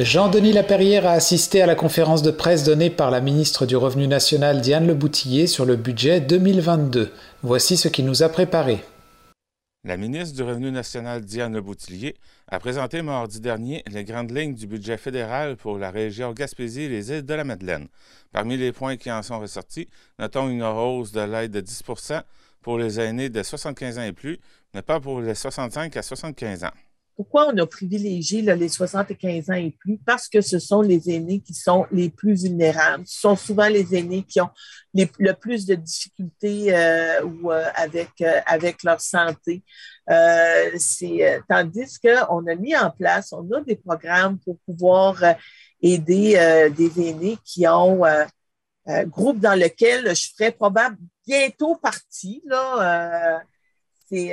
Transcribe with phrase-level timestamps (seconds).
[0.00, 4.08] Jean-Denis Laperrière a assisté à la conférence de presse donnée par la ministre du Revenu
[4.08, 7.12] national Diane Le Boutillier sur le budget 2022.
[7.44, 8.82] Voici ce qu'il nous a préparé.
[9.84, 12.16] La ministre du Revenu national Diane Le Boutillier
[12.48, 16.88] a présenté mardi dernier les grandes lignes du budget fédéral pour la région Gaspésie et
[16.88, 17.86] les îles de la Madeleine.
[18.32, 19.86] Parmi les points qui en sont ressortis,
[20.18, 22.20] notons une hausse de l'aide de 10%
[22.62, 24.40] pour les aînés de 75 ans et plus,
[24.74, 26.72] mais pas pour les 65 à 75 ans.
[27.16, 29.98] Pourquoi on a privilégié les 75 ans et plus?
[30.04, 33.04] Parce que ce sont les aînés qui sont les plus vulnérables.
[33.06, 34.50] Ce sont souvent les aînés qui ont
[34.94, 39.62] le plus de difficultés euh, ou, euh, avec, euh, avec leur santé.
[40.08, 45.16] c'est, tandis qu'on a mis en place, on a des programmes pour pouvoir
[45.80, 48.04] aider des aînés qui ont
[48.86, 52.42] un groupe dans lequel je ferai probablement bientôt partie.
[52.46, 53.40] Là,
[54.08, 54.32] c'est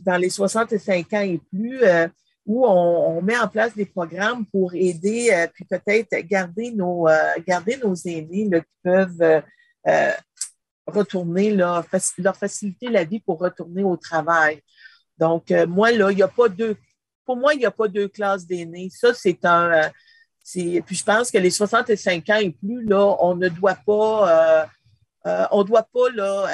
[0.00, 2.08] dans les 65 ans et plus, euh,
[2.46, 7.34] où on, met en place des programmes pour aider, euh, puis peut-être garder nos, euh,
[7.46, 9.42] garder nos aînés qui peuvent
[10.86, 14.60] retourner, leur, faciliter la vie pour retourner au travail.
[15.18, 16.76] Donc, moi, là, il n'y a pas deux,
[17.24, 18.88] pour moi, il n'y a pas deux classes d'aînés.
[18.90, 19.90] Ça, c'est un,
[20.42, 24.66] puis je pense que les 65 ans et plus, là, on ne doit pas,
[25.52, 26.48] on doit pas, là,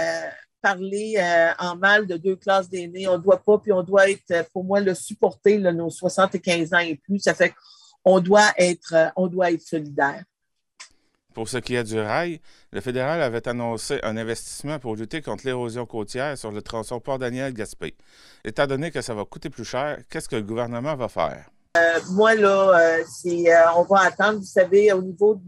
[0.67, 3.07] parler euh, en mal de deux classes d'aînés.
[3.07, 6.75] On ne doit pas, puis on doit être, euh, pour moi, le supporter, nos 75
[6.75, 7.21] ans et plus.
[7.21, 7.55] Ça fait
[8.03, 10.25] qu'on doit être, euh, on doit être solidaire.
[11.35, 12.41] Pour ce qui est du rail,
[12.73, 17.95] le fédéral avait annoncé un investissement pour lutter contre l'érosion côtière sur le tronçon Port-Daniel-Gaspé.
[18.45, 21.51] Étant donné que ça va coûter plus cher, qu'est-ce que le gouvernement va faire?
[22.11, 24.39] Moi, là, c'est, on va attendre.
[24.39, 25.41] Vous savez, au niveau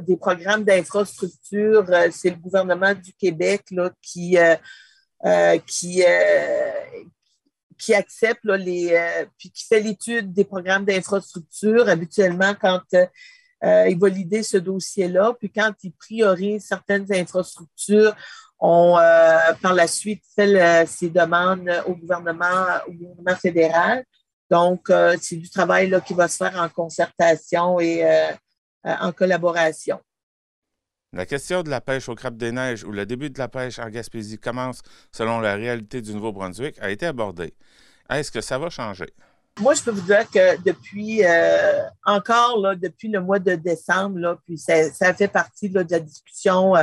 [0.00, 4.36] des programmes d'infrastructure, c'est le gouvernement du Québec là, qui,
[7.78, 12.82] qui, accepte les, puis qui fait l'étude des programmes d'infrastructure habituellement quand
[13.62, 15.34] il va lider ce dossier-là.
[15.38, 18.14] Puis quand il priorise certaines infrastructures,
[18.60, 18.94] on,
[19.62, 22.66] par la suite, fait ses demandes au gouvernement
[23.40, 24.04] fédéral.
[24.50, 28.32] Donc, euh, c'est du travail là, qui va se faire en concertation et euh,
[28.86, 30.00] euh, en collaboration.
[31.12, 33.78] La question de la pêche au crabe des neiges ou le début de la pêche
[33.78, 37.54] en Gaspésie commence selon la réalité du Nouveau-Brunswick a été abordée.
[38.08, 39.12] Est-ce que ça va changer?
[39.60, 41.22] Moi, je peux vous dire que depuis
[42.06, 45.98] encore là, depuis le mois de décembre, là, puis ça, ça fait partie de la
[45.98, 46.74] discussion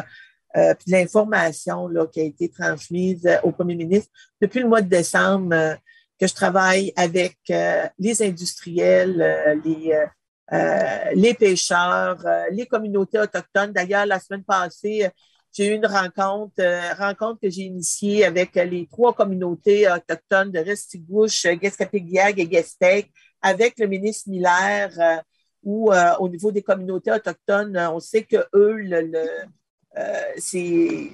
[0.54, 4.12] puis de l'information qui a été transmise au premier ministre.
[4.42, 5.78] Depuis le mois de décembre,
[6.20, 9.94] que je travaille avec euh, les industriels, euh, les,
[10.54, 13.72] euh, les pêcheurs, les communautés autochtones.
[13.72, 15.10] D'ailleurs, la semaine passée,
[15.54, 16.62] j'ai eu une rencontre,
[16.98, 23.12] rencontre que j'ai initiée avec les trois communautés autochtones de Restigouche, Guescapéguiag et Guestec,
[23.42, 24.90] avec le ministre Miller,
[25.64, 29.26] où au niveau des communautés autochtones, on sait que eux, le,
[30.38, 31.12] c'est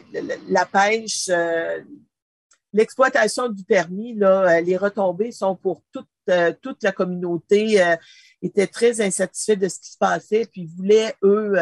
[0.50, 1.30] la pêche,
[2.74, 7.96] l'exploitation du permis, là, euh, les retombées sont pour toute, euh, toute la communauté, euh,
[8.42, 11.56] étaient très insatisfaits de ce qui se passait, puis voulaient, eux,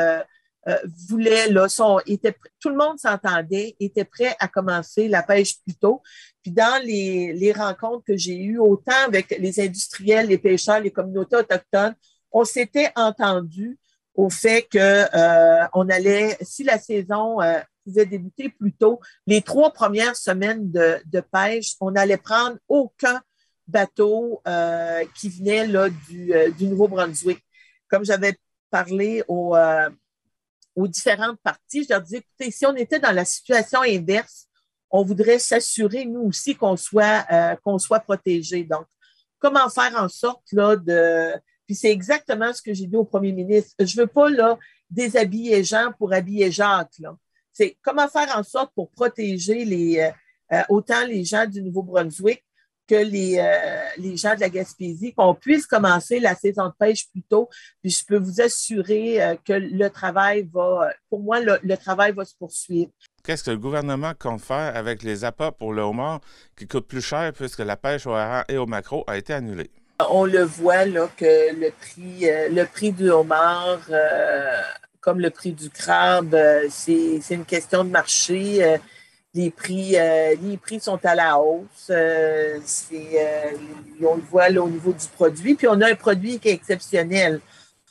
[1.10, 5.76] voulaient, là, sont, étaient, tout le monde s'entendait, était prêt à commencer la pêche plus
[5.76, 6.02] tôt.
[6.42, 10.92] Puis dans les, les rencontres que j'ai eues, autant avec les industriels, les pêcheurs, les
[10.92, 11.96] communautés autochtones,
[12.32, 13.78] on s'était entendu
[14.16, 17.40] au fait que euh, on allait, si la saison
[17.84, 19.00] pouvait débuter plus tôt.
[19.28, 23.22] Les trois premières semaines de, pêche, on n'allait prendre aucun
[23.68, 27.44] bateau euh, qui venait là, du, euh, Nouveau-Brunswick.
[27.90, 28.38] Comme j'avais
[28.70, 29.90] parlé euh,
[30.76, 34.48] aux, différentes parties, je leur disais, écoutez, si on était dans la situation inverse,
[34.90, 37.26] on voudrait s'assurer, nous aussi, qu'on soit,
[37.64, 38.66] qu'on soit protégé.
[38.66, 38.86] Donc,
[39.40, 41.34] comment faire en sorte là, de.
[41.72, 43.74] Puis c'est exactement ce que j'ai dit au premier ministre.
[43.80, 44.60] Je ne veux pas là,
[44.90, 47.00] déshabiller Jean pour habiller Jacques.
[47.54, 49.64] C'est comment faire en sorte pour protéger
[50.04, 50.12] euh,
[50.52, 52.44] euh, autant les gens du Nouveau-Brunswick
[52.90, 57.10] que les, euh, les gens de la Gaspésie, qu'on puisse commencer la saison de pêche
[57.10, 57.48] plus tôt.
[57.82, 62.36] Puis je peux vous assurer que le travail va, pour moi, le, travail va se
[62.36, 62.92] poursuivre.
[63.24, 66.20] Qu'est-ce que le gouvernement compte faire avec les appâts pour le homard
[66.58, 69.72] qui coûtent plus cher puisque la pêche au hareng et au macro a été annulée?
[70.10, 70.86] On le voit
[71.18, 73.80] que le prix, le prix du homard
[75.02, 78.64] comme le prix du crabe, euh, c'est une question de marché.
[78.64, 78.78] Euh,
[79.34, 81.90] les prix, euh, les prix sont à la hausse.
[81.90, 81.96] on
[84.16, 85.56] le voit au niveau du produit.
[85.56, 87.42] Puis on a un produit qui est exceptionnel.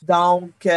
[0.03, 0.67] Donc,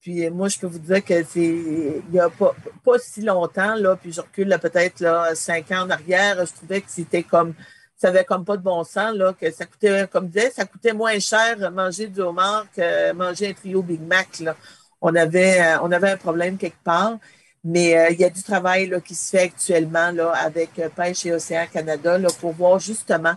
[0.00, 2.54] puis moi, je peux vous dire que c'est il n'y a pas,
[2.84, 6.90] pas si longtemps, là, puis je recule peut-être cinq ans en arrière, je trouvais que
[6.90, 7.54] c'était comme
[7.98, 10.92] ça avait comme pas de bon sens, là, que ça coûtait, comme disait, ça coûtait
[10.92, 14.56] moins cher manger du homard que manger un trio Big Mac, là.
[15.00, 17.18] On avait, euh, on avait un problème quelque part.
[17.64, 20.88] Mais euh, il y a du travail là, qui se fait actuellement là, avec euh,
[20.88, 23.34] Pêche et Océan Canada là, pour voir justement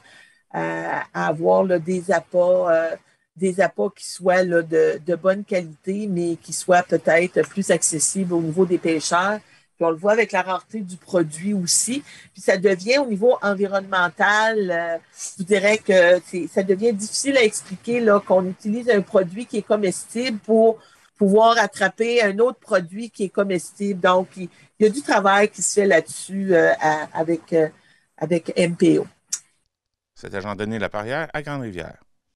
[1.14, 2.98] avoir là, des appâts,
[3.38, 8.42] des appâts qui soient de, de bonne qualité, mais qui soient peut-être plus accessibles au
[8.42, 9.40] niveau des pêcheurs
[9.84, 12.04] on le voit avec la rareté du produit aussi.
[12.34, 14.98] Puis ça devient au niveau environnemental, euh,
[15.38, 19.68] je dirais que ça devient difficile à expliquer là, qu'on utilise un produit qui est
[19.68, 20.80] comestible pour
[21.18, 24.00] pouvoir attraper un autre produit qui est comestible.
[24.00, 24.50] Donc, il,
[24.80, 26.74] y a du travail qui se fait là-dessus euh,
[27.14, 27.70] avec, euh,
[28.18, 29.06] avec MPO.
[30.16, 31.98] C'était Jean-Denis Laparrière à Grande-Rivière.